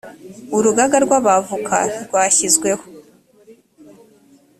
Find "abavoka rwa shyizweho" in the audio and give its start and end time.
1.19-2.83